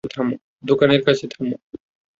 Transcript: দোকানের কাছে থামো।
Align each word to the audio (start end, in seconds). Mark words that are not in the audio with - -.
দোকানের 0.63 1.01
কাছে 1.03 1.25
থামো। 1.27 1.55